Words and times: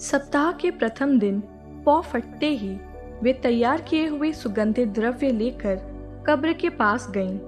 सप्ताह 0.00 0.50
के 0.52 0.70
प्रथम 0.70 1.18
दिन 1.18 1.40
पौ 1.84 2.00
फटते 2.02 2.48
ही 2.48 2.68
वे 3.22 3.32
तैयार 3.32 3.80
किए 3.80 4.06
हुए 4.06 4.32
सुगंधित 4.32 4.88
द्रव्य 4.88 5.30
लेकर 5.30 5.76
कब्र 6.26 6.52
के 6.52 6.68
पास 6.68 7.06
गईं। 7.10 7.38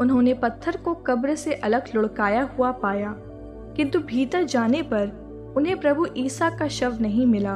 उन्होंने 0.00 0.32
पत्थर 0.34 0.76
को 0.76 0.94
कब्र 1.06 1.34
से 1.34 1.54
अलग 1.54 1.90
लुढ़काया 1.94 2.42
हुआ 2.56 2.70
पाया, 2.72 3.14
किंतु 3.76 3.98
भीतर 4.00 4.44
जाने 4.44 4.80
पर 4.82 5.54
उन्हें 5.56 5.78
प्रभु 5.80 6.06
ईसा 6.16 6.48
का 6.50 6.68
शव 6.68 6.96
नहीं 7.00 7.26
मिला। 7.26 7.54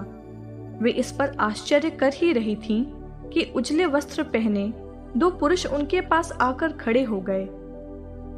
वे 0.82 0.90
इस 0.90 1.10
पर 1.12 1.36
आश्चर्य 1.40 1.90
कर 1.90 2.12
ही 2.14 2.32
रही 2.32 2.54
थीं 2.58 2.82
कि 3.30 3.44
उजले 3.56 3.86
वस्त्र 3.86 4.22
पहने 4.22 4.72
दो 5.16 5.30
पुरुष 5.30 5.66
उनके 5.66 6.00
पास 6.02 6.32
आकर 6.40 6.72
खड़े 6.72 7.02
हो 7.02 7.20
गए। 7.20 7.48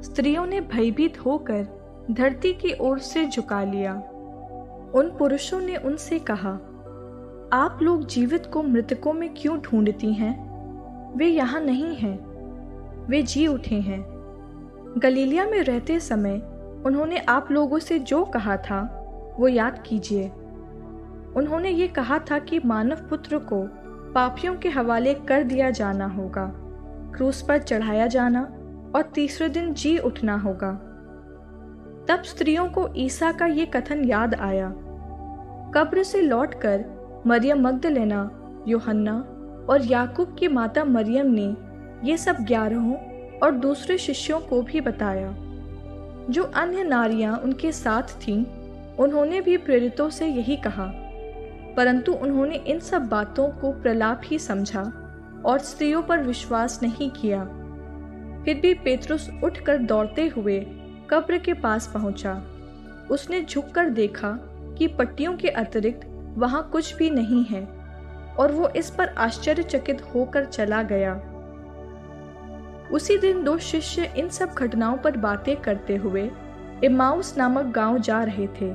स्त्रियों 0.03 0.47
ने 0.47 0.61
भयभीत 0.73 1.25
होकर 1.27 1.67
धरती 2.11 2.53
की 2.55 2.73
ओर 2.81 2.99
से 3.01 3.27
झुका 3.27 3.63
लिया। 3.65 4.03
उन 4.95 5.11
पुरुषों 5.19 5.61
ने 5.61 5.77
उनसे 5.77 6.19
कहा, 6.19 6.51
आप 7.53 7.79
लोग 7.83 8.07
जीवित 8.07 8.47
को 8.47 8.63
मृतकों 8.63 9.13
में 9.13 9.35
क्यों 9.35 9.59
ढूंढती 9.61 10.13
हैं? 10.13 10.35
वे 11.17 11.27
यहाँ 11.27 11.61
नहीं 11.61 11.95
हैं। 11.97 12.17
वे 13.07 13.23
जी 13.23 13.47
उठे 13.47 13.75
हैं। 13.75 14.01
गलीलिया 14.99 15.45
में 15.47 15.63
रहते 15.63 16.01
समय 16.01 16.41
उन्होंने 16.87 17.19
आप 17.19 17.51
लोगों 17.51 17.79
से 17.79 17.99
जो 17.99 18.25
कहा 18.25 18.57
था, 18.57 18.81
वो 19.39 19.49
याद 19.49 19.83
कीजिए। 19.87 20.29
उन्होंने 21.37 21.71
ये 21.71 21.89
कहा 21.89 22.19
था 22.19 22.39
कि 22.39 22.61
मानव 22.65 22.97
पुत्र 22.97 23.39
को 23.39 23.63
पापियों 24.13 24.55
के 24.57 24.69
हवाले 24.69 25.15
कर 25.15 25.43
दिया 25.43 25.71
जाना 25.71 26.07
होगा, 26.07 26.53
क्रूस 27.15 27.43
पर 27.43 27.59
चढ़ाया 27.59 28.07
जाना 28.07 28.43
और 28.97 29.11
तीसरे 29.15 29.49
दिन 29.49 29.75
जी 29.75 29.99
उठना 29.99 30.37
होगा। 30.37 30.73
तब 32.09 32.23
स्त्रियों 32.23 32.69
को 32.69 32.89
ईसा 32.97 33.33
का 33.33 33.47
ये 33.47 33.67
कथन 33.67 34.05
याद 34.05 34.35
आया। 34.35 34.75
कब्र 35.75 36.03
से 36.03 36.21
लौटकर 36.21 36.85
मरियम 37.27 37.61
मगदलेना, 37.61 38.31
योहन्ना 38.69 39.15
और 39.71 39.83
याकूब 39.83 40.37
की 40.39 40.49
माता 40.49 40.85
मरियम 40.85 41.27
ने 41.31 41.57
ये 42.05 42.17
सब 42.17 42.37
ग्यारहों 42.37 42.97
और 43.39 43.51
दूसरे 43.51 43.99
शिष्यों 43.99 44.41
को 44.41 44.63
भी 44.63 44.81
बताया। 44.81 45.35
जो 46.31 46.43
अन्य 46.43 46.85
नारियाँ 46.85 47.37
उनके 47.39 47.73
साथ 47.73 48.03
थीं, 48.03 48.45
उन्होंने 48.97 49.41
भी 49.41 49.57
प्रेरितों 49.57 50.11
से 50.11 50.27
यही 50.27 50.57
कहा। 50.57 50.93
परंतु 51.77 52.13
उन्होंने 52.13 52.55
इन 52.55 52.79
सब 52.79 53.09
बातों 53.09 53.49
को 53.49 53.73
प्रलाप 53.73 54.21
ही 54.25 54.39
समझा 54.39 54.93
और 55.45 55.59
स्त्रियों 55.59 56.03
पर 56.03 56.19
विश्वास 56.19 56.81
नहीं 56.83 57.11
किया। 57.11 57.45
फिर 58.45 58.61
भी 58.61 58.75
पेतरुस 58.75 59.31
उठकर 59.45 59.79
दौड़ते 59.79 60.29
हुए 60.29 60.67
कब्र 61.11 61.39
के 61.39 61.55
पास 61.55 61.91
पहुँचा। 61.95 62.43
उसने 63.11 63.41
झुककर 63.41 63.91
देखा 63.91 64.52
कि 64.83 64.87
पट्टियों 64.89 65.37
के 65.37 65.49
अतिरिक्त 65.49 66.01
वहाँ 66.39 66.69
कुछ 66.73 66.95
भी 66.97 67.09
नहीं 67.11 67.45
है, 67.45 67.63
और 68.39 68.53
वो 68.53 68.69
इस 68.69 68.89
पर 68.91 69.09
आश्चर्यचकित 69.09 70.01
होकर 70.15 70.45
चला 70.45 70.83
गया। 70.83 71.13
उसी 72.93 73.19
दिन 73.19 73.43
दो 73.45 73.57
शिष्य 73.59 74.13
इन 74.17 74.29
सब 74.29 74.49
घटनाओं 74.49 74.97
पर 74.97 75.17
बातें 75.17 75.55
करते 75.57 75.97
हुए 75.97 76.31
इमाउस 76.85 77.37
नामक 77.39 77.67
गाँव 77.67 77.99
जा 77.99 78.23
रहे 78.23 78.47
थे। 78.47 78.71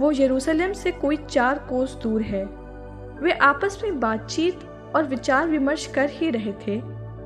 वो 0.00 0.10
यरूशलेम 0.12 0.72
से 0.72 0.92
कोई 0.92 1.16
चार 1.16 1.58
कोस 1.58 1.94
दूर 1.94 2.22
है। 2.22 2.44
वे 3.22 3.32
आपस 3.32 3.78
में 3.84 4.00
बातचीत 4.00 4.64
और 4.96 5.04
विचार 5.04 5.48
विमर्श 5.48 5.86
कर 5.86 6.08
ही 6.10 6.30
रहे 6.30 6.52
थे 6.66 6.80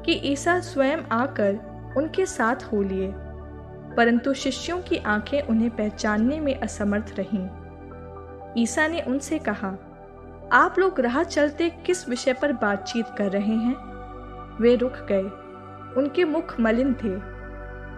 कि 0.05 0.21
ईसा 0.33 0.59
स्वयं 0.61 1.03
आकर 1.13 1.95
उनके 1.97 2.27
साथ 2.27 2.73
हो 2.73 2.83
लिए, 2.83 3.11
परंतु 3.97 4.35
शिष्यों 4.35 4.81
की 4.81 4.97
आँखें 4.97 5.41
उन्हें 5.41 5.71
पहचानने 5.71 6.41
में 6.41 6.55
असमर्थ 6.55 7.15
रहीं। 7.19 7.49
ईसा 8.57 8.89
ने 8.89 9.01
उनसे 9.01 9.39
कहा, 9.39 9.75
आप 10.53 10.79
लोग 10.79 11.01
राह 11.01 11.23
चलते 11.23 11.71
किस 11.71 12.09
विषय 12.09 12.33
पर 12.33 12.53
बातचीत 12.53 13.07
कर 13.19 13.31
रहे 13.31 13.55
हैं? 13.55 13.77
वे 14.61 14.77
रुक 14.77 14.93
गए। 14.93 15.23
उनके 15.97 16.25
मुख 16.25 16.61
मलिन 16.61 16.95
थे। 16.95 17.15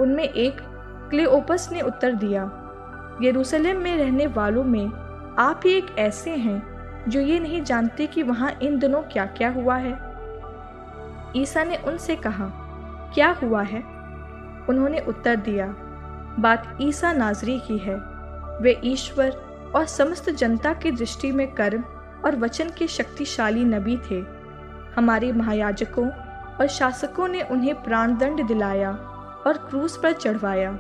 उनमें 0.03 0.25
एक 0.25 0.57
क्लेओपस 1.11 1.69
ने 1.73 1.81
उत्तर 1.81 2.13
दिया, 2.15 2.43
यरूशलेम 3.23 3.81
में 3.81 3.97
रहने 3.97 4.27
वालों 4.27 4.65
में 4.65 4.87
आप 5.39 5.61
ही 5.65 5.73
एक 5.73 5.99
ऐसे 5.99 6.31
हैं 6.31 6.71
जो 7.09 7.21
ये 7.21 7.39
नहीं 7.39 7.63
जानते 7.63 8.07
कि 8.07 8.23
वहाँ 8.23 8.53
इन 8.63 8.79
दिनों 8.79 9.03
क्या 9.03 9.27
क्या 9.27 9.51
हुआ 9.51 9.77
है? 9.77 9.93
ईसा 11.37 11.65
ने 11.65 11.77
उनसे 11.77 12.17
कहा, 12.17 12.47
क्या 13.15 13.31
हुआ 13.31 13.63
है? 13.63 13.81
उन्होंने 14.69 15.01
उत्तर 15.01 15.37
दिया, 15.37 15.67
बात 16.39 16.79
ईसा 16.81 17.13
नाजरी 17.13 17.59
की 17.59 17.79
है। 17.79 17.97
वे 18.61 18.81
ईश्वर 18.85 19.50
और 19.75 19.87
समस्त 19.87 20.31
जनता 20.31 20.73
की 20.73 20.91
दृष्टि 20.91 21.33
में 21.33 21.47
कर्म 21.55 21.83
और 22.25 22.37
वचन 22.37 22.71
के 22.79 22.87
शक्तिशाली 22.87 23.65
नबी 23.65 23.97
थे। 24.11 24.23
हमारे 24.97 25.33
महायाजकों 25.33 26.09
और 26.61 26.67
शासकों 26.67 27.29
ने 27.29 27.43
उन्हें 27.43 27.83
प्राणदंड 27.83 28.47
दिलाया 28.47 28.91
और 29.47 29.59
क्रूस 29.69 29.97
पर 29.97 30.13
चढ़वाया। 30.13 30.71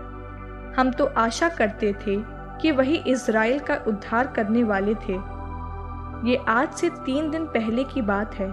हम 0.79 0.91
तो 0.91 1.05
आशा 1.05 1.49
करते 1.49 1.93
थे 1.93 2.17
कि 2.61 2.71
वही 2.71 2.97
इज़राइल 3.06 3.59
का 3.59 3.75
उद्धार 3.87 4.27
करने 4.27 4.65
वाले 4.65 4.95
थे। 4.95 5.12
ये 6.29 6.37
आज 6.49 6.73
से 6.73 6.89
तीन 6.91 7.31
दिन 7.31 7.45
पहले 7.47 7.84
की 7.84 8.03
बात 8.03 8.34
है। 8.34 8.49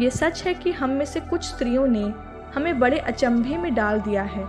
ये 0.00 0.10
सच 0.10 0.42
है 0.42 0.54
कि 0.54 0.72
हम 0.72 0.90
में 0.90 1.04
से 1.04 1.20
कुछ 1.20 1.44
स्त्रियों 1.44 1.86
ने 1.86 2.02
हमें 2.54 2.78
बड़े 2.78 2.98
अचंभे 2.98 3.56
में 3.56 3.74
डाल 3.74 4.00
दिया 4.00 4.22
है। 4.22 4.44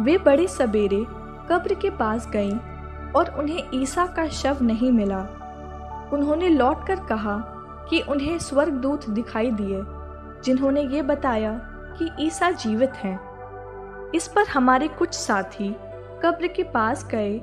वे 0.00 0.18
बड़े 0.18 0.46
सवेरे 0.48 1.04
कब्र 1.50 1.74
के 1.74 1.90
पास 1.90 2.28
गईं 2.30 2.58
और 3.16 3.34
उन्हें 3.38 3.62
ईसा 3.74 4.06
का 4.06 4.28
शव 4.28 4.58
नहीं 4.62 4.92
मिला। 4.92 5.20
उन्होंने 6.12 6.48
लौटकर 6.48 7.00
कहा 7.00 7.38
कि 7.90 8.00
उन्हें 8.00 8.38
स्वर्गदूत 8.38 9.10
दिखाई 9.10 9.50
दिए, 9.50 9.82
जिन्होंने 10.44 10.82
ये 10.82 11.02
बताया 11.02 11.60
कि 11.98 12.26
ईसा 12.26 12.50
जीवित 12.50 12.90
हैं। 12.90 13.18
इस 14.14 14.28
पर 14.28 14.46
हमारे 14.46 14.88
कुछ 14.88 15.14
साथी 15.14 15.76
कब्र 16.22 16.46
के 16.46 16.62
पास 16.62 17.06
गए 17.06 17.38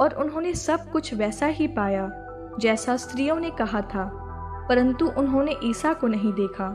और 0.00 0.14
उन्होंने 0.14 0.54
सब 0.54 0.90
कुछ 0.90 1.14
वैसा 1.14 1.46
ही 1.46 1.68
पाया, 1.68 2.10
जैसा 2.60 2.96
स्त्रियों 2.96 3.36
ने 3.36 3.50
कहा 3.50 3.80
था, 3.80 4.10
परंतु 4.68 5.06
उन्होंने 5.06 5.56
ईसा 5.64 5.92
को 5.92 6.06
नहीं 6.06 6.32
देखा। 6.32 6.68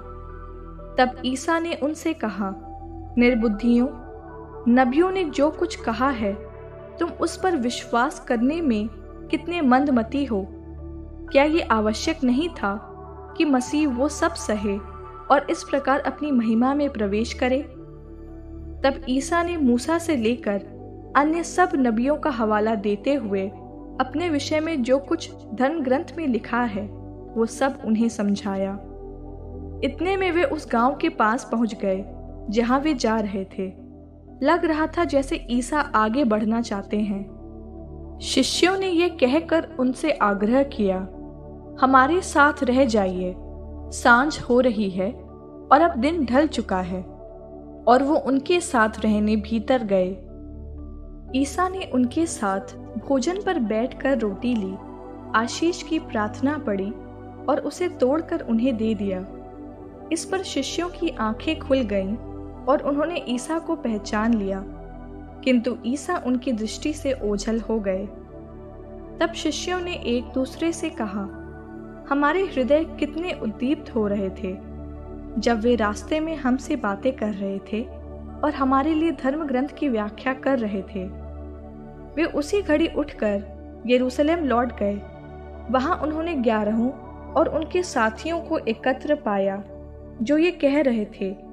तब 0.99 1.21
ईसा 1.25 1.59
ने 1.59 1.73
उनसे 1.83 2.13
कहा, 2.13 2.53
निर्बुद्धियों, 3.17 3.87
नबियों 4.67 5.11
ने 5.11 5.23
जो 5.23 5.49
कुछ 5.51 5.75
कहा 5.75 6.09
है 6.09 6.33
तुम 6.99 7.09
उस 7.09 7.37
पर 7.37 7.55
विश्वास 7.55 8.19
करने 8.19 8.61
में 8.61 8.89
कितने 9.31 9.61
मंदमती 9.61 10.25
हो? 10.25 10.47
क्या 11.31 11.43
ये 11.43 11.61
आवश्यक 11.61 12.23
नहीं 12.23 12.49
था 12.49 12.91
कि 13.37 13.45
मसीह 13.45 13.87
वो 13.87 14.09
सब 14.09 14.33
सहे 14.33 14.77
और 15.31 15.47
इस 15.49 15.63
प्रकार 15.63 15.99
अपनी 15.99 16.31
महिमा 16.31 16.73
में 16.73 16.89
प्रवेश 16.89 17.33
करे? 17.33 17.61
तब 18.83 19.01
ईसा 19.09 19.43
ने 19.43 19.57
मूसा 19.57 19.97
से 19.97 20.15
लेकर 20.15 20.75
अन्य 21.15 21.43
सब 21.43 21.69
नबियों 21.75 22.17
का 22.17 22.29
हवाला 22.29 22.75
देते 22.75 23.13
हुए 23.13 23.51
अपने 24.01 24.29
विषय 24.29 24.59
में 24.59 24.83
जो 24.83 24.99
कुछ 24.99 25.31
धर्म 25.53 25.83
ग्रंथ 25.83 26.05
में 26.17 26.27
लिखा 26.27 26.61
है, 26.61 26.87
वो 27.35 27.45
सब 27.45 27.81
उन्हें 27.85 28.09
समझाया। 28.09 28.71
इतने 29.83 30.17
में 30.17 30.31
वे 30.31 30.43
उस 30.43 30.67
गाँव 30.71 30.97
के 30.97 31.09
पास 31.09 31.49
पहुँच 31.51 31.75
गए, 31.75 32.05
जहाँ 32.49 32.79
वे 32.79 32.93
जा 32.93 33.19
रहे 33.19 33.45
थे। 33.45 33.84
लग 34.43 34.65
रहा 34.65 34.87
था 34.87 35.03
जैसे 35.03 35.47
ईसा 35.49 35.79
आगे 35.79 36.23
बढ़ना 36.23 36.61
चाहते 36.61 36.97
हैं। 36.97 37.35
शिष्यों 38.21 38.77
ने 38.77 38.87
यह 38.87 39.07
कहकर 39.07 39.75
उनसे 39.79 40.11
आग्रह 40.11 40.63
किया, 40.63 40.97
हमारे 41.81 42.21
साथ 42.21 42.53
रह 42.63 42.85
जाइए, 42.85 43.35
साँझ 43.91 44.41
हो 44.41 44.59
रही 44.59 44.89
है 44.89 45.11
और 45.71 45.81
अब 45.81 45.97
दिन 45.97 46.25
ढल 46.25 46.47
चुका 46.47 46.81
है। 46.81 47.01
और 47.87 48.03
वो 48.03 48.15
उनके 48.15 48.59
साथ 48.59 48.89
रहने 48.99 49.35
भीतर 49.35 49.83
गए। 49.83 50.17
ईसा 51.41 51.69
ने 51.69 51.91
उनके 51.93 52.25
साथ 52.25 52.77
भोजन 52.77 53.41
पर 53.45 53.59
बैठकर 53.59 54.17
रोटी 54.17 54.55
ली, 54.55 54.75
आशीष 55.35 55.83
की 55.83 55.99
प्रार्थना 55.99 56.57
पड़ी 56.57 56.91
और 57.49 57.61
उसे 57.65 57.89
तोड़कर 57.89 58.41
उन्हें 58.41 58.77
दे 58.77 58.95
दिया। 58.95 59.25
इस 60.11 60.25
पर 60.25 60.43
शिष्यों 60.43 60.89
की 60.89 61.09
आँखें 61.09 61.59
खुल 61.59 61.81
गईं 61.81 62.15
और 62.69 62.81
उन्होंने 62.81 63.25
ईसा 63.27 63.59
को 63.59 63.75
पहचान 63.75 64.33
लिया। 64.33 64.63
किंतु 65.43 65.77
ईसा 65.85 66.23
उनकी 66.25 66.51
दृष्टि 66.51 66.93
से 66.93 67.13
ओझल 67.23 67.59
हो 67.59 67.79
गए। 67.79 68.05
तब 69.19 69.33
शिष्यों 69.35 69.79
ने 69.79 69.93
एक 69.93 70.23
दूसरे 70.23 70.71
से 70.71 70.89
कहा, 70.89 71.41
हमारे 72.09 72.43
हृदय 72.43 72.85
कितने 72.85 73.33
उद्दीप्त 73.33 73.95
हो 73.95 74.07
रहे 74.07 74.29
थे, 74.29 74.57
जब 75.41 75.59
वे 75.59 75.75
रास्ते 75.75 76.19
में 76.19 76.35
हमसे 76.35 76.75
बातें 76.75 77.13
कर 77.13 77.33
रहे 77.33 77.59
थे 77.59 77.83
और 78.43 78.53
हमारे 78.55 78.93
लिए 78.93 79.11
धर्म 79.11 79.45
ग्रंथ 79.45 79.67
की 79.67 79.89
व्याख्या 79.89 80.33
कर 80.33 80.59
रहे 80.59 80.81
थे। 80.81 81.03
वे 82.15 82.25
उसी 82.25 82.61
घड़ी 82.61 82.87
उठकर 82.87 83.43
यरूशलेम 83.87 84.43
लौट 84.43 84.79
गए। 84.79 85.01
वहाँ 85.71 85.95
उन्होंने 85.97 86.33
ग्यारहों 86.33 86.91
और 87.33 87.47
उनके 87.47 87.83
साथियों 87.83 88.41
को 88.41 88.57
एकत्र 88.57 89.15
पाया, 89.15 89.63
जो 90.21 90.37
ये 90.37 90.51
कह 90.51 90.81
रहे 90.81 91.05
थे 91.05 91.44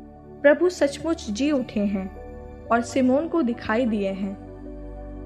प्रभु 0.42 0.68
सचमुच 0.68 1.30
जी 1.30 1.50
उठे 1.50 1.80
हैं 1.80 2.22
और 2.66 2.80
सिमोन 2.80 3.28
को 3.28 3.42
दिखाई 3.42 3.86
दिए 3.86 4.10
हैं। 4.10 4.52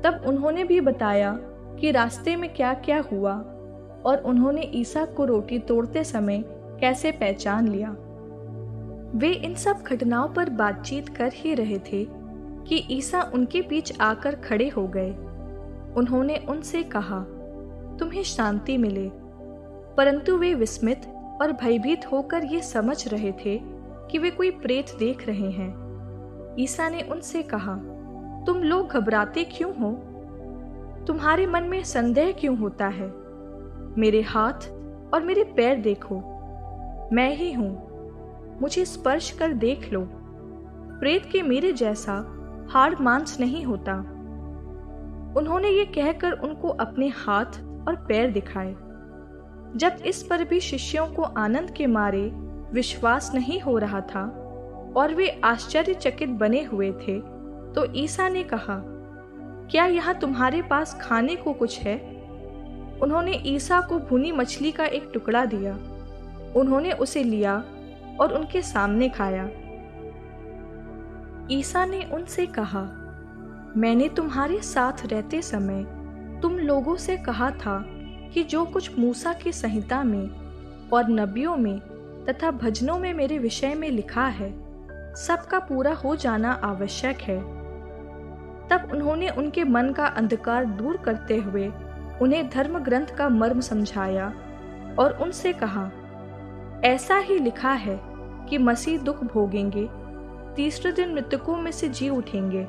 तब 0.04 0.22
उन्होंने 0.26 0.64
भी 0.64 0.80
बताया 0.80 1.38
कि 1.80 1.90
रास्ते 1.90 2.36
में 2.36 2.54
क्या 2.54 2.74
क्या 2.74 3.04
हुआ 3.12 3.32
और 4.06 4.22
उन्होंने 4.26 4.62
ईसा 4.62 5.04
को 5.04 5.24
रोटी 5.24 5.58
तोड़ते 5.58 6.04
समय 6.04 6.44
कैसे 6.80 7.12
पहचान 7.12 7.68
लिया। 7.68 7.96
वे 9.14 9.32
इन 9.32 9.54
सब 9.54 9.82
घटनाओं 9.86 10.28
पर 10.28 10.50
बातचीत 10.50 11.08
कर 11.08 11.32
ही 11.34 11.54
रहे 11.54 11.78
थे 11.78 12.06
कि 12.68 12.86
ईसा 12.90 13.30
उनके 13.34 13.60
बीच 13.60 14.00
आकर 14.00 14.34
खड़े 14.34 14.68
हो 14.68 14.88
गए। 14.88 15.10
उन्होंने 15.96 16.36
उनसे 16.48 16.82
कहा, 16.82 17.20
तुम्हें 17.98 18.22
शांति 18.22 18.78
मिले। 18.78 19.10
परंतु 19.96 20.36
वे 20.36 20.54
विस्मित 20.54 21.06
और 21.42 21.52
भयभीत 21.52 22.12
होकर 22.12 22.44
ये 22.44 22.60
समझ 22.60 23.08
रहे 23.08 23.32
थे 23.32 23.75
कि 24.10 24.18
वे 24.18 24.30
कोई 24.30 24.50
प्रेत 24.50 24.86
देख 24.98 25.26
रहे 25.26 25.50
हैं। 25.50 25.86
ईसा 26.58 26.88
ने 26.88 27.02
उनसे 27.02 27.42
कहा, 27.42 27.74
तुम 28.46 28.58
लोग 28.58 28.88
घबराते 28.88 29.44
क्यों 29.44 29.76
हो? 29.76 29.92
तुम्हारे 31.06 31.46
मन 31.46 31.62
में 31.62 31.84
संदेह 31.84 32.32
क्यों 32.32 32.58
होता 32.58 32.86
है? 32.86 33.14
मेरे 33.98 34.20
हाथ 34.22 34.72
और 35.14 35.22
मेरे 35.24 35.44
पैर 35.44 35.76
देखो। 35.76 36.14
मैं 37.12 37.36
ही 37.36 37.52
हूँ। 37.52 37.86
मुझे 38.62 38.84
स्पर्श 38.84 39.30
कर 39.30 39.52
देख 39.52 39.92
लो। 39.92 40.08
प्रेत 41.00 41.26
के 41.26 41.42
मेरे 41.42 41.72
जैसा 41.72 42.32
हार्ड 42.70 43.00
मांस 43.00 43.40
नहीं 43.40 43.64
होता। 43.64 43.92
उन्होंने 45.36 45.68
ये 45.68 45.84
कहकर 45.84 46.32
उनको 46.32 46.68
अपने 46.68 47.08
हाथ 47.08 47.46
और 47.88 48.06
पैर 48.08 48.30
दिखाए। 48.30 48.76
जब 49.76 49.96
इस 50.06 50.22
पर 50.22 50.44
भी 50.44 50.60
शिष्यों 50.60 51.06
को 51.06 51.22
आनंद 51.22 51.70
के 51.70 51.86
मारे 51.86 52.32
विश्वास 52.76 53.30
नहीं 53.34 53.60
हो 53.60 53.78
रहा 53.78 54.00
था 54.00 54.22
और 54.96 55.14
वे 55.14 55.28
आश्चर्यचकित 55.44 56.28
बने 56.28 56.62
हुए 56.64 56.92
थे। 56.92 57.18
तो 57.74 57.86
ईसा 57.94 58.28
ने 58.28 58.42
कहा, 58.42 58.82
क्या 59.70 59.86
यहाँ 59.86 60.14
तुम्हारे 60.14 60.62
पास 60.62 60.96
खाने 61.00 61.36
को 61.36 61.52
कुछ 61.52 61.78
है? 61.80 61.96
उन्होंने 63.02 63.32
ईसा 63.46 63.80
को 63.80 63.98
भुनी 63.98 64.32
मछली 64.32 64.72
का 64.72 64.84
एक 64.86 65.10
टुकड़ा 65.14 65.44
दिया। 65.44 65.72
उन्होंने 66.56 66.92
उसे 66.92 67.22
लिया 67.22 67.56
और 68.20 68.34
उनके 68.34 68.62
सामने 68.62 69.08
खाया। 69.08 69.48
ईसा 71.50 71.84
ने 71.84 72.02
उनसे 72.04 72.46
कहा, 72.46 72.82
मैंने 73.76 74.08
तुम्हारे 74.08 74.60
साथ 74.60 75.06
रहते 75.06 75.42
समय 75.42 75.84
तुम 76.42 76.58
लोगों 76.58 76.96
से 76.96 77.16
कहा 77.16 77.50
था 77.50 77.84
कि 78.34 78.42
जो 78.42 78.64
कुछ 78.64 78.98
मूसा 78.98 79.32
की 79.32 79.52
संहिता 79.52 80.02
में 80.04 80.28
और 80.92 81.10
नबियों 81.10 81.56
में 81.56 81.80
तथा 82.28 82.50
भजनों 82.50 82.98
में 82.98 83.12
मेरे 83.14 83.38
विषय 83.38 83.74
में 83.74 83.90
लिखा 83.90 84.26
है। 84.26 84.50
सबका 85.14 85.58
पूरा 85.58 85.92
हो 85.94 86.16
जाना 86.16 86.52
आवश्यक 86.52 87.20
है। 87.20 87.38
तब 88.68 88.88
उन्होंने 88.92 89.28
उनके 89.28 89.64
मन 89.64 89.92
का 89.92 90.06
अंधकार 90.06 90.64
दूर 90.64 90.96
करते 90.96 91.36
हुए 91.36 91.68
उन्हें 92.22 92.48
धर्म 92.50 92.78
ग्रंथ 92.78 93.06
का 93.06 93.28
मर्म 93.28 93.60
समझाया 93.60 94.26
और 94.98 95.18
उनसे 95.22 95.52
कहा, 95.52 95.90
ऐसा 96.84 97.16
ही 97.16 97.38
लिखा 97.38 97.72
है 97.72 98.00
कि 98.48 98.58
मसीह 98.58 98.98
दुख 98.98 99.22
भोगेंगे, 99.24 99.88
तीसरे 100.56 100.92
दिन 100.92 101.14
मृतकों 101.14 101.56
में 101.56 101.70
से 101.72 101.88
जी 101.88 102.08
उठेंगे 102.08 102.64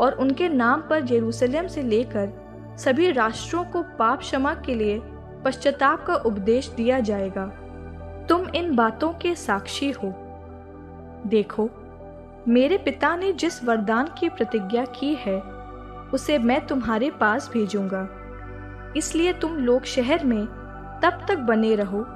और 0.00 0.16
उनके 0.20 0.48
नाम 0.48 0.80
पर 0.80 1.12
यरूशलेम 1.12 1.66
से 1.66 1.82
लेकर 1.82 2.32
सभी 2.78 3.10
राष्ट्रों 3.10 3.64
को 3.64 3.82
पाप 3.98 4.20
क्षमा 4.20 4.54
के 4.54 4.74
लिए 4.74 5.00
पश्चाताप 5.44 6.04
का 6.06 6.14
उपदेश 6.14 6.68
दिया 6.68 7.00
जाएगा। 7.00 7.52
तुम 8.28 8.48
इन 8.48 8.76
बातों 8.76 9.12
के 9.12 9.34
साक्षी 9.34 9.90
हो। 9.90 10.14
देखो, 11.26 11.70
मेरे 12.48 12.78
पिता 12.78 13.16
ने 13.16 13.32
जिस 13.32 13.64
वरदान 13.64 14.10
की 14.18 14.28
प्रतिज्ञा 14.28 14.84
की 14.84 15.14
है, 15.14 15.40
उसे 16.14 16.38
मैं 16.38 16.66
तुम्हारे 16.66 17.10
पास 17.10 17.50
भेजूँगा। 17.52 18.08
इसलिए 18.96 19.32
तुम 19.32 19.56
लोग 19.56 19.84
शहर 19.84 20.24
में 20.24 20.46
तब 21.02 21.24
तक 21.28 21.38
बने 21.38 21.74
रहो, 21.74 22.06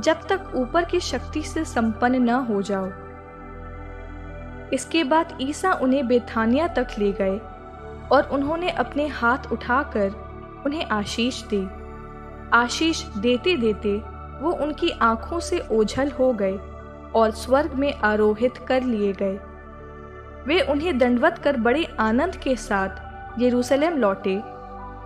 जब 0.00 0.26
तक 0.28 0.52
ऊपर 0.54 0.84
की 0.84 1.00
शक्ति 1.00 1.42
से 1.42 1.64
संपन्न 1.64 2.22
न 2.22 2.30
हो 2.30 2.62
जाओ। 2.62 2.90
इसके 4.72 5.04
बाद 5.04 5.38
ईसा 5.40 5.72
उन्हें 5.72 6.06
बेथानिया 6.06 6.68
तक 6.68 6.86
ले 6.98 7.12
गए 7.12 7.38
और 8.12 8.28
उन्होंने 8.32 8.70
अपने 8.70 9.06
हाथ 9.06 9.52
उठाकर 9.52 10.10
उन्हें 10.66 10.86
आशीष 10.86 11.42
दी। 11.42 11.68
आशीष 12.52 13.06
देते 13.06 13.56
देते 13.56 14.15
वो 14.40 14.52
उनकी 14.52 14.90
आँखों 14.90 15.40
से 15.40 15.58
ओझल 15.70 16.10
हो 16.10 16.32
गए 16.32 16.56
और 17.14 17.30
स्वर्ग 17.30 17.72
में 17.72 17.92
आरोहित 17.94 18.58
कर 18.68 18.82
लिए 18.82 19.12
गए। 19.12 19.38
वे 20.46 20.60
उन्हें 20.60 20.98
दंडवत 20.98 21.38
कर 21.38 21.56
बड़े 21.56 21.84
आनंद 22.00 22.36
के 22.36 22.56
साथ 22.56 23.40
यरूशलेम 23.40 23.96
लौटे 23.98 24.36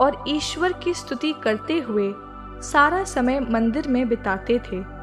और 0.01 0.25
ईश्वर 0.29 0.73
की 0.73 0.95
स्तुति 0.95 1.33
करते 1.43 1.79
हुए 1.79 2.13
सारा 2.63 3.05
समय 3.05 3.41
मंदिर 3.41 3.89
में 3.89 4.09
बिताते 4.09 4.59
थे। 4.59 5.00